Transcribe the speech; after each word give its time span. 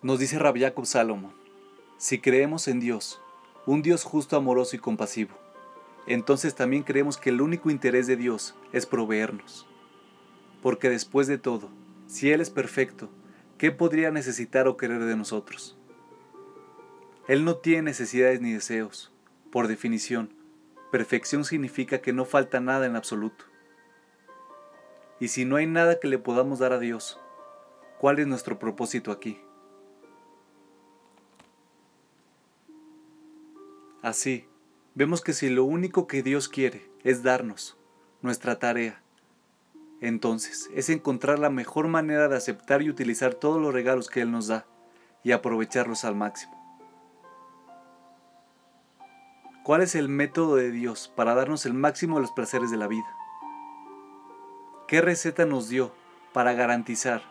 Nos 0.00 0.20
dice 0.20 0.38
Rabbi 0.38 0.60
Jacob 0.60 0.86
Salomón, 0.86 1.32
si 1.96 2.20
creemos 2.20 2.68
en 2.68 2.78
Dios, 2.78 3.20
un 3.66 3.82
Dios 3.82 4.04
justo, 4.04 4.36
amoroso 4.36 4.76
y 4.76 4.78
compasivo, 4.78 5.36
entonces 6.06 6.54
también 6.54 6.84
creemos 6.84 7.16
que 7.16 7.30
el 7.30 7.40
único 7.40 7.68
interés 7.68 8.06
de 8.06 8.14
Dios 8.14 8.54
es 8.72 8.86
proveernos. 8.86 9.66
Porque 10.62 10.88
después 10.88 11.26
de 11.26 11.36
todo, 11.36 11.68
si 12.06 12.30
Él 12.30 12.40
es 12.40 12.48
perfecto, 12.48 13.10
¿qué 13.58 13.72
podría 13.72 14.12
necesitar 14.12 14.68
o 14.68 14.76
querer 14.76 15.04
de 15.04 15.16
nosotros? 15.16 15.76
Él 17.26 17.44
no 17.44 17.56
tiene 17.56 17.82
necesidades 17.82 18.40
ni 18.40 18.52
deseos. 18.52 19.12
Por 19.50 19.66
definición, 19.66 20.32
perfección 20.92 21.44
significa 21.44 21.98
que 21.98 22.12
no 22.12 22.24
falta 22.24 22.60
nada 22.60 22.86
en 22.86 22.94
absoluto. 22.94 23.46
Y 25.18 25.26
si 25.26 25.44
no 25.44 25.56
hay 25.56 25.66
nada 25.66 25.98
que 25.98 26.06
le 26.06 26.18
podamos 26.18 26.60
dar 26.60 26.72
a 26.72 26.78
Dios, 26.78 27.18
¿cuál 27.98 28.20
es 28.20 28.28
nuestro 28.28 28.60
propósito 28.60 29.10
aquí? 29.10 29.40
Así, 34.02 34.46
vemos 34.94 35.22
que 35.22 35.32
si 35.32 35.48
lo 35.48 35.64
único 35.64 36.06
que 36.06 36.22
Dios 36.22 36.48
quiere 36.48 36.88
es 37.02 37.22
darnos 37.22 37.76
nuestra 38.22 38.58
tarea, 38.58 39.02
entonces 40.00 40.70
es 40.72 40.88
encontrar 40.88 41.40
la 41.40 41.50
mejor 41.50 41.88
manera 41.88 42.28
de 42.28 42.36
aceptar 42.36 42.82
y 42.82 42.90
utilizar 42.90 43.34
todos 43.34 43.60
los 43.60 43.74
regalos 43.74 44.08
que 44.08 44.20
Él 44.20 44.30
nos 44.30 44.46
da 44.46 44.66
y 45.24 45.32
aprovecharlos 45.32 46.04
al 46.04 46.14
máximo. 46.14 46.54
¿Cuál 49.64 49.82
es 49.82 49.96
el 49.96 50.08
método 50.08 50.56
de 50.56 50.70
Dios 50.70 51.12
para 51.14 51.34
darnos 51.34 51.66
el 51.66 51.74
máximo 51.74 52.16
de 52.16 52.22
los 52.22 52.32
placeres 52.32 52.70
de 52.70 52.76
la 52.76 52.86
vida? 52.86 53.06
¿Qué 54.86 55.00
receta 55.00 55.44
nos 55.44 55.68
dio 55.68 55.92
para 56.32 56.54
garantizar 56.54 57.22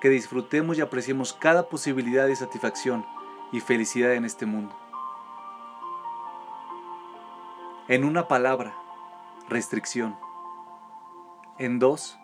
que 0.00 0.08
disfrutemos 0.08 0.78
y 0.78 0.80
apreciemos 0.80 1.34
cada 1.34 1.68
posibilidad 1.68 2.26
de 2.26 2.34
satisfacción 2.34 3.04
y 3.52 3.60
felicidad 3.60 4.14
en 4.14 4.24
este 4.24 4.46
mundo? 4.46 4.83
En 7.86 8.02
una 8.02 8.28
palabra, 8.28 8.74
restricción. 9.50 10.16
En 11.58 11.78
dos, 11.78 12.18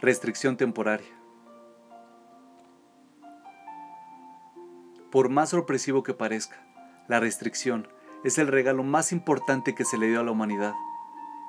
restricción 0.00 0.56
temporaria. 0.56 1.18
Por 5.10 5.28
más 5.28 5.48
sorpresivo 5.48 6.04
que 6.04 6.14
parezca, 6.14 6.64
la 7.08 7.18
restricción 7.18 7.88
es 8.22 8.38
el 8.38 8.46
regalo 8.46 8.84
más 8.84 9.10
importante 9.10 9.74
que 9.74 9.84
se 9.84 9.98
le 9.98 10.06
dio 10.06 10.20
a 10.20 10.22
la 10.22 10.30
humanidad. 10.30 10.74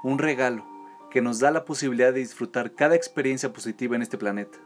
Un 0.02 0.18
regalo 0.18 0.66
que 1.12 1.22
nos 1.22 1.40
da 1.40 1.52
la 1.52 1.64
posibilidad 1.64 2.12
de 2.14 2.22
disfrutar 2.22 2.74
cada 2.74 2.96
experiencia 2.96 3.54
positiva 3.54 3.96
en 3.96 4.02
este 4.02 4.18
planeta. 4.18 4.58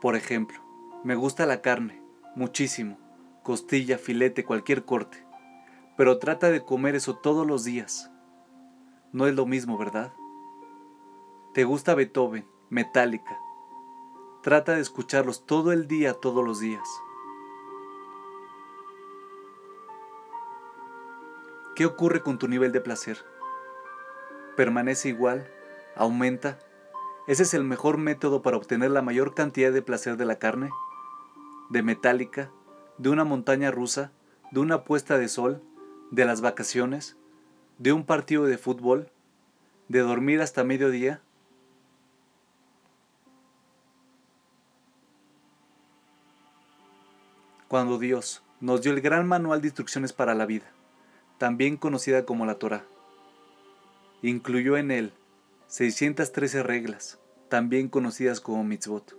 Por 0.00 0.14
ejemplo, 0.14 0.60
me 1.02 1.16
gusta 1.16 1.44
la 1.44 1.60
carne, 1.60 2.00
muchísimo, 2.36 2.98
costilla, 3.42 3.98
filete, 3.98 4.44
cualquier 4.44 4.84
corte 4.84 5.25
pero 5.96 6.18
trata 6.18 6.50
de 6.50 6.64
comer 6.64 6.94
eso 6.94 7.16
todos 7.16 7.46
los 7.46 7.64
días. 7.64 8.10
No 9.12 9.26
es 9.26 9.34
lo 9.34 9.46
mismo, 9.46 9.78
¿verdad? 9.78 10.12
¿Te 11.54 11.64
gusta 11.64 11.94
Beethoven, 11.94 12.46
Metallica? 12.68 13.38
Trata 14.42 14.74
de 14.74 14.80
escucharlos 14.80 15.46
todo 15.46 15.72
el 15.72 15.88
día, 15.88 16.12
todos 16.14 16.44
los 16.44 16.60
días. 16.60 16.86
¿Qué 21.74 21.84
ocurre 21.84 22.22
con 22.22 22.38
tu 22.38 22.46
nivel 22.46 22.72
de 22.72 22.80
placer? 22.80 23.18
¿Permanece 24.56 25.08
igual? 25.08 25.50
¿Aumenta? 25.94 26.58
¿Ese 27.26 27.42
es 27.42 27.54
el 27.54 27.64
mejor 27.64 27.98
método 27.98 28.40
para 28.40 28.56
obtener 28.56 28.90
la 28.90 29.02
mayor 29.02 29.34
cantidad 29.34 29.72
de 29.72 29.82
placer 29.82 30.16
de 30.16 30.24
la 30.24 30.38
carne? 30.38 30.70
¿De 31.70 31.82
Metallica? 31.82 32.50
¿De 32.98 33.10
una 33.10 33.24
montaña 33.24 33.70
rusa? 33.70 34.12
¿De 34.52 34.60
una 34.60 34.84
puesta 34.84 35.18
de 35.18 35.28
sol? 35.28 35.62
De 36.10 36.24
las 36.24 36.40
vacaciones, 36.40 37.16
de 37.78 37.92
un 37.92 38.04
partido 38.04 38.44
de 38.44 38.58
fútbol, 38.58 39.10
de 39.88 40.00
dormir 40.00 40.40
hasta 40.40 40.64
mediodía? 40.64 41.20
Cuando 47.68 47.98
Dios 47.98 48.42
nos 48.60 48.82
dio 48.82 48.92
el 48.92 49.00
gran 49.00 49.26
manual 49.26 49.60
de 49.60 49.68
instrucciones 49.68 50.12
para 50.12 50.34
la 50.34 50.46
vida, 50.46 50.66
también 51.38 51.76
conocida 51.76 52.24
como 52.24 52.46
la 52.46 52.54
Torah, 52.54 52.84
incluyó 54.22 54.76
en 54.76 54.90
él 54.90 55.12
613 55.68 56.62
reglas, 56.62 57.18
también 57.48 57.88
conocidas 57.88 58.40
como 58.40 58.64
mitzvot. 58.64 59.16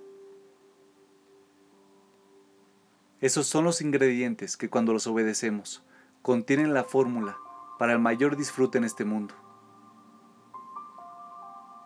Esos 3.19 3.47
son 3.47 3.65
los 3.65 3.81
ingredientes 3.81 4.57
que 4.57 4.69
cuando 4.69 4.93
los 4.93 5.07
obedecemos, 5.07 5.83
contienen 6.27 6.73
la 6.73 6.83
fórmula 6.83 7.37
para 7.79 7.93
el 7.93 7.99
mayor 7.99 8.35
disfrute 8.35 8.77
en 8.77 8.83
este 8.83 9.05
mundo. 9.05 9.33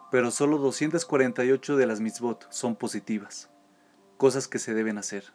Pero 0.10 0.32
solo 0.32 0.58
248 0.58 1.78
de 1.78 1.86
las 1.86 2.00
mitzvot 2.00 2.52
son 2.52 2.76
positivas, 2.76 3.52
cosas 4.18 4.48
que 4.48 4.58
se 4.58 4.74
deben 4.74 4.98
hacer. 4.98 5.26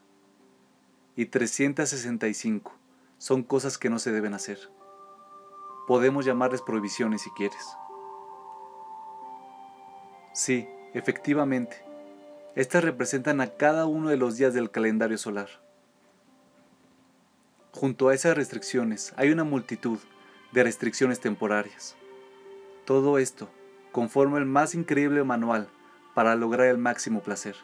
Y 1.15 1.27
365 1.27 2.72
son 3.19 3.44
cosas 3.44 3.78
que 3.78 3.91
no 3.91 4.00
se 4.00 4.11
deben 4.11 4.34
hacer. 4.34 4.59
Podemos 5.87 6.25
llamarles 6.25 6.61
prohibiciones 6.61 7.23
si 7.23 7.31
quieres. 7.31 7.65
Sí, 10.34 10.69
efectivamente, 10.94 11.84
estas 12.56 12.83
representan 12.83 13.41
a 13.41 13.50
cada 13.50 13.87
uno 13.87 14.09
de 14.09 14.17
los 14.17 14.37
días 14.37 14.53
del 14.53 14.73
calendario 14.73 15.17
solar. 15.17 15.65
Junto 17.76 18.09
a 18.09 18.14
esas 18.14 18.34
restricciones 18.34 19.12
hay 19.19 19.31
una 19.31 19.44
multitud 19.44 19.98
de 20.50 20.64
restricciones 20.64 21.20
temporarias. 21.20 21.94
Todo 22.87 23.19
esto 23.19 23.50
conforma 23.92 24.38
el 24.38 24.47
más 24.47 24.75
increíble 24.75 25.22
manual 25.25 25.69
para 26.14 26.37
lograr 26.37 26.69
el 26.69 26.78
máximo 26.78 27.20
placer. 27.20 27.54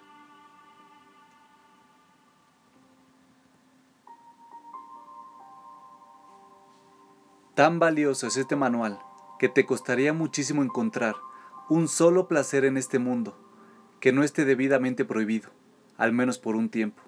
Tan 7.54 7.78
valioso 7.78 8.26
es 8.26 8.36
este 8.36 8.54
manual 8.54 9.00
que 9.38 9.48
te 9.48 9.64
costaría 9.64 10.12
muchísimo 10.12 10.62
encontrar 10.62 11.16
un 11.70 11.88
solo 11.88 12.28
placer 12.28 12.66
en 12.66 12.76
este 12.76 12.98
mundo 12.98 13.34
que 13.98 14.12
no 14.12 14.24
esté 14.24 14.44
debidamente 14.44 15.06
prohibido, 15.06 15.48
al 15.96 16.12
menos 16.12 16.38
por 16.38 16.54
un 16.54 16.68
tiempo. 16.68 17.02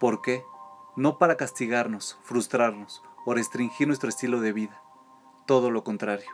¿Por 0.00 0.20
qué? 0.20 0.42
No 0.96 1.18
para 1.18 1.36
castigarnos, 1.36 2.18
frustrarnos 2.22 3.02
o 3.24 3.34
restringir 3.34 3.86
nuestro 3.86 4.08
estilo 4.08 4.40
de 4.40 4.52
vida, 4.52 4.82
todo 5.46 5.70
lo 5.70 5.82
contrario. 5.84 6.30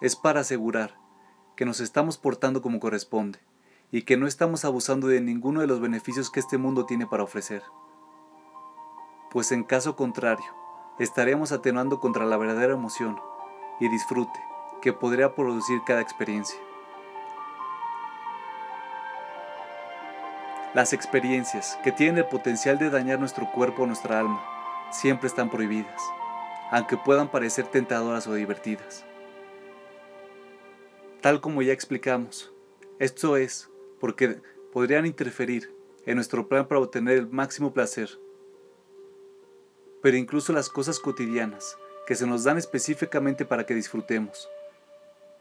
Es 0.00 0.16
para 0.16 0.40
asegurar 0.40 0.98
que 1.56 1.64
nos 1.64 1.80
estamos 1.80 2.18
portando 2.18 2.62
como 2.62 2.80
corresponde 2.80 3.38
y 3.90 4.02
que 4.02 4.16
no 4.16 4.26
estamos 4.26 4.64
abusando 4.64 5.06
de 5.06 5.20
ninguno 5.20 5.60
de 5.60 5.66
los 5.66 5.80
beneficios 5.80 6.30
que 6.30 6.40
este 6.40 6.58
mundo 6.58 6.86
tiene 6.86 7.06
para 7.06 7.22
ofrecer. 7.22 7.62
Pues 9.30 9.52
en 9.52 9.64
caso 9.64 9.96
contrario, 9.96 10.46
estaríamos 10.98 11.52
atenuando 11.52 12.00
contra 12.00 12.26
la 12.26 12.36
verdadera 12.36 12.74
emoción 12.74 13.18
y 13.80 13.88
disfrute 13.88 14.40
que 14.82 14.92
podría 14.92 15.34
producir 15.34 15.80
cada 15.86 16.00
experiencia. 16.00 16.65
Las 20.76 20.92
experiencias 20.92 21.78
que 21.82 21.90
tienen 21.90 22.18
el 22.18 22.26
potencial 22.26 22.78
de 22.78 22.90
dañar 22.90 23.18
nuestro 23.18 23.50
cuerpo 23.50 23.84
o 23.84 23.86
nuestra 23.86 24.20
alma 24.20 24.44
siempre 24.92 25.26
están 25.26 25.48
prohibidas, 25.48 26.02
aunque 26.70 26.98
puedan 26.98 27.30
parecer 27.30 27.66
tentadoras 27.66 28.26
o 28.26 28.34
divertidas. 28.34 29.06
Tal 31.22 31.40
como 31.40 31.62
ya 31.62 31.72
explicamos, 31.72 32.52
esto 32.98 33.38
es 33.38 33.70
porque 34.00 34.42
podrían 34.70 35.06
interferir 35.06 35.74
en 36.04 36.16
nuestro 36.16 36.46
plan 36.46 36.68
para 36.68 36.82
obtener 36.82 37.16
el 37.16 37.26
máximo 37.26 37.72
placer. 37.72 38.10
Pero 40.02 40.18
incluso 40.18 40.52
las 40.52 40.68
cosas 40.68 41.00
cotidianas 41.00 41.78
que 42.06 42.16
se 42.16 42.26
nos 42.26 42.44
dan 42.44 42.58
específicamente 42.58 43.46
para 43.46 43.64
que 43.64 43.74
disfrutemos, 43.74 44.46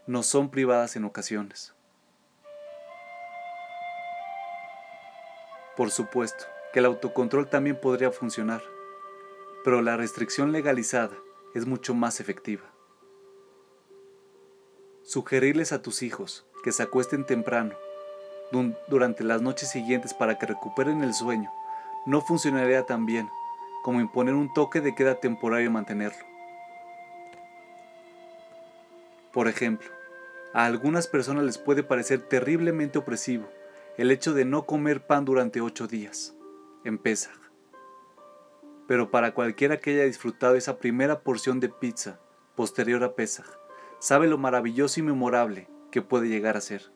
no 0.07 0.23
son 0.23 0.49
privadas 0.49 0.95
en 0.95 1.03
ocasiones. 1.03 1.75
Por 5.75 5.91
supuesto 5.91 6.45
que 6.71 6.79
el 6.79 6.85
autocontrol 6.85 7.49
también 7.49 7.79
podría 7.79 8.11
funcionar, 8.11 8.63
pero 9.63 9.81
la 9.81 9.97
restricción 9.97 10.51
legalizada 10.51 11.15
es 11.53 11.65
mucho 11.65 11.93
más 11.93 12.19
efectiva. 12.19 12.63
Sugerirles 15.03 15.71
a 15.71 15.81
tus 15.81 16.01
hijos 16.01 16.45
que 16.63 16.71
se 16.71 16.83
acuesten 16.83 17.25
temprano 17.25 17.75
durante 18.87 19.23
las 19.23 19.41
noches 19.41 19.69
siguientes 19.69 20.13
para 20.13 20.37
que 20.37 20.45
recuperen 20.45 21.03
el 21.03 21.13
sueño 21.13 21.51
no 22.05 22.21
funcionaría 22.21 22.85
tan 22.85 23.05
bien 23.05 23.29
como 23.83 23.99
imponer 23.99 24.33
un 24.33 24.53
toque 24.53 24.81
de 24.81 24.95
queda 24.95 25.19
temporario 25.19 25.67
y 25.67 25.71
mantenerlo. 25.71 26.25
Por 29.33 29.49
ejemplo, 29.49 29.89
a 30.53 30.65
algunas 30.65 31.07
personas 31.07 31.43
les 31.43 31.57
puede 31.57 31.83
parecer 31.83 32.21
terriblemente 32.21 32.97
opresivo 32.97 33.45
el 33.97 34.11
hecho 34.11 34.33
de 34.33 34.45
no 34.45 34.65
comer 34.65 35.05
pan 35.05 35.25
durante 35.25 35.61
ocho 35.61 35.87
días, 35.87 36.35
en 36.83 36.97
Pesach. 36.97 37.39
Pero 38.87 39.09
para 39.09 39.33
cualquiera 39.33 39.79
que 39.79 39.91
haya 39.91 40.03
disfrutado 40.03 40.55
esa 40.55 40.77
primera 40.77 41.21
porción 41.21 41.59
de 41.59 41.69
pizza 41.69 42.19
posterior 42.55 43.03
a 43.03 43.15
Pesach, 43.15 43.47
sabe 43.99 44.27
lo 44.27 44.37
maravilloso 44.37 44.99
y 44.99 45.03
memorable 45.03 45.67
que 45.91 46.01
puede 46.01 46.27
llegar 46.27 46.57
a 46.57 46.61
ser. 46.61 46.91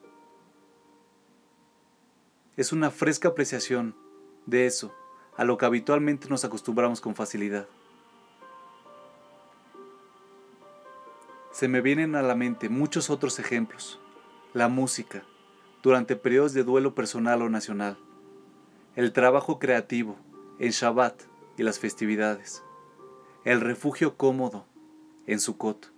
Es 2.57 2.73
una 2.73 2.91
fresca 2.91 3.29
apreciación 3.29 3.95
de 4.45 4.65
eso 4.65 4.93
a 5.37 5.45
lo 5.45 5.57
que 5.57 5.65
habitualmente 5.65 6.27
nos 6.27 6.43
acostumbramos 6.43 6.99
con 6.99 7.15
facilidad. 7.15 7.67
Se 11.51 11.69
me 11.69 11.79
vienen 11.79 12.15
a 12.15 12.21
la 12.21 12.35
mente 12.35 12.67
muchos 12.67 13.09
otros 13.09 13.39
ejemplos. 13.39 13.99
La 14.53 14.67
música, 14.67 15.23
durante 15.81 16.15
periodos 16.15 16.53
de 16.53 16.63
duelo 16.63 16.95
personal 16.95 17.41
o 17.41 17.49
nacional. 17.49 17.97
El 18.95 19.13
trabajo 19.13 19.59
creativo, 19.59 20.17
en 20.59 20.71
Shabbat 20.71 21.21
y 21.57 21.63
las 21.63 21.79
festividades. 21.79 22.63
El 23.45 23.61
refugio 23.61 24.17
cómodo, 24.17 24.65
en 25.25 25.39
Sukkot. 25.39 25.93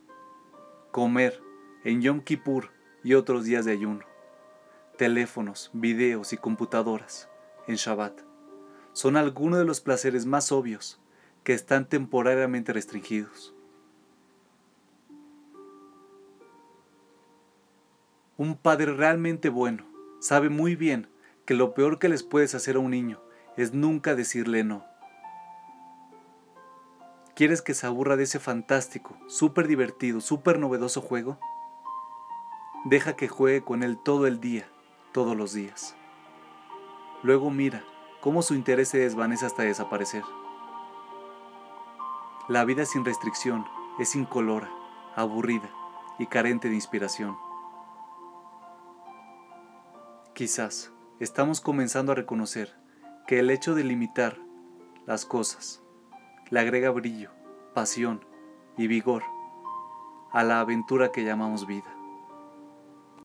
Comer, 0.92 1.42
en 1.83 2.01
Yom 2.01 2.22
Kippur 2.22 2.69
y 3.04 3.16
otros 3.16 3.45
días 3.45 3.66
de 3.66 3.72
ayuno. 3.72 4.06
Teléfonos, 4.98 5.72
videos 5.74 6.33
y 6.33 6.38
computadoras, 6.38 7.30
en 7.68 7.75
Shabbat. 7.75 8.22
Son 8.94 9.18
algunos 9.18 9.57
de 9.57 9.66
los 9.66 9.81
placeres 9.81 10.25
más 10.25 10.51
obvios 10.51 11.00
que 11.44 11.54
están 11.54 11.88
temporariamente 11.88 12.74
restringidos. 12.74 13.56
Un 18.41 18.55
padre 18.55 18.91
realmente 18.91 19.49
bueno 19.49 19.83
sabe 20.19 20.49
muy 20.49 20.75
bien 20.75 21.07
que 21.45 21.53
lo 21.53 21.75
peor 21.75 21.99
que 21.99 22.09
les 22.09 22.23
puedes 22.23 22.55
hacer 22.55 22.75
a 22.75 22.79
un 22.79 22.89
niño 22.89 23.21
es 23.55 23.75
nunca 23.75 24.15
decirle 24.15 24.63
no. 24.63 24.83
¿Quieres 27.35 27.61
que 27.61 27.75
se 27.75 27.85
aburra 27.85 28.15
de 28.15 28.23
ese 28.23 28.39
fantástico, 28.39 29.15
súper 29.27 29.67
divertido, 29.67 30.21
súper 30.21 30.57
novedoso 30.57 31.01
juego? 31.01 31.38
Deja 32.85 33.15
que 33.15 33.27
juegue 33.27 33.61
con 33.61 33.83
él 33.83 33.99
todo 34.03 34.25
el 34.25 34.39
día, 34.39 34.67
todos 35.11 35.37
los 35.37 35.53
días. 35.53 35.95
Luego 37.21 37.51
mira 37.51 37.83
cómo 38.21 38.41
su 38.41 38.55
interés 38.55 38.89
se 38.89 38.97
desvanece 38.97 39.45
hasta 39.45 39.61
desaparecer. 39.61 40.23
La 42.49 42.65
vida 42.65 42.85
sin 42.87 43.05
restricción 43.05 43.67
es 43.99 44.15
incolora, 44.15 44.71
aburrida 45.15 45.69
y 46.17 46.25
carente 46.25 46.69
de 46.69 46.73
inspiración. 46.73 47.50
Quizás 50.41 50.91
estamos 51.19 51.61
comenzando 51.61 52.11
a 52.11 52.15
reconocer 52.15 52.73
que 53.27 53.38
el 53.38 53.51
hecho 53.51 53.75
de 53.75 53.83
limitar 53.83 54.39
las 55.05 55.23
cosas 55.23 55.83
le 56.49 56.59
agrega 56.59 56.89
brillo, 56.89 57.29
pasión 57.75 58.25
y 58.75 58.88
vigor 58.88 59.21
a 60.31 60.43
la 60.43 60.59
aventura 60.59 61.11
que 61.11 61.23
llamamos 61.23 61.67
vida. 61.67 61.95